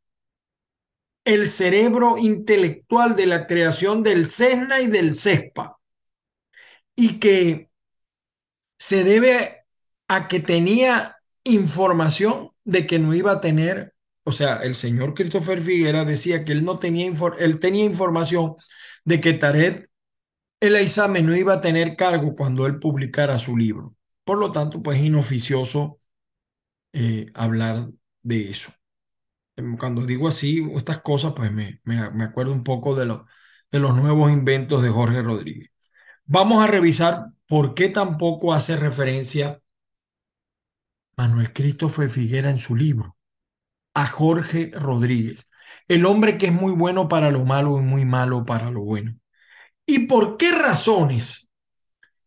[1.25, 5.79] el cerebro intelectual de la creación del CESNA y del CESPA,
[6.97, 7.71] y que
[8.79, 9.64] se debe
[10.09, 13.95] a que tenía información de que no iba a tener,
[14.25, 18.55] o sea, el señor Christopher Figuera decía que él no tenía, él tenía información
[19.05, 19.91] de que Taret
[20.61, 23.97] el examen no iba a tener cargo cuando él publicara su libro.
[24.25, 25.99] Por lo tanto, pues inoficioso
[26.93, 27.89] eh, hablar
[28.23, 28.73] de eso.
[29.57, 33.07] Em, cuando digo así, estas cosas, pues me, me, acuerdo un poco de,
[33.71, 35.71] de los nuevos inventos de Jorge Rodríguez.
[36.25, 39.61] Vamos a revisar por qué tampoco hace referencia
[41.16, 43.16] Manuel Christopher Figuera en su libro
[43.95, 45.51] a Jorge Rodríguez,
[45.89, 49.16] el hombre que es muy bueno para lo malo y muy malo para lo bueno.
[49.87, 51.51] ¿Y por qué razones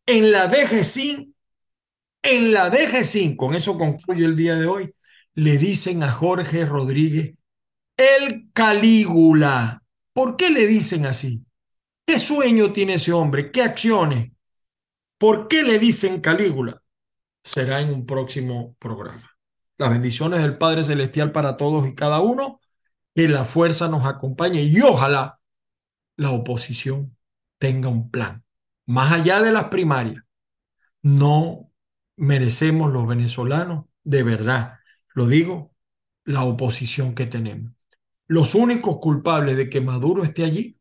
[0.06, 1.30] en la DGC
[2.24, 4.96] En la DG5, con eso concluyo el día de hoy,
[5.36, 7.36] le dicen a Jorge Rodríguez
[7.98, 9.84] el Calígula.
[10.14, 11.46] ¿Por qué le dicen así?
[12.06, 13.52] ¿Qué sueño tiene ese hombre?
[13.52, 14.32] ¿Qué acciones?
[15.18, 16.82] ¿Por qué le dicen Calígula?
[17.42, 19.30] Será en un próximo programa.
[19.78, 22.60] Las bendiciones del Padre Celestial para todos y cada uno.
[23.16, 25.40] Que la fuerza nos acompañe y ojalá
[26.16, 27.16] la oposición
[27.60, 28.44] tenga un plan.
[28.88, 30.24] Más allá de las primarias,
[31.04, 31.72] no
[32.16, 34.80] merecemos los venezolanos, de verdad,
[35.14, 35.74] lo digo,
[36.26, 37.74] la oposición que tenemos.
[38.28, 40.78] Los únicos culpables de que Maduro esté allí,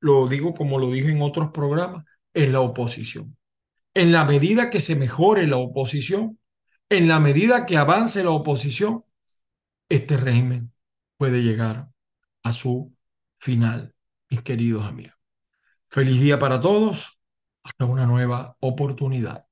[0.00, 3.36] lo digo como lo dije en otros programas, es la oposición.
[3.94, 6.38] En la medida que se mejore la oposición,
[6.88, 9.04] en la medida que avance la oposición,
[9.88, 10.72] este régimen
[11.16, 11.90] puede llegar
[12.42, 12.94] a su
[13.38, 13.94] final,
[14.28, 15.14] mis queridos amigos.
[15.88, 17.20] Feliz día para todos.
[17.62, 19.46] Hasta una nueva oportunidad.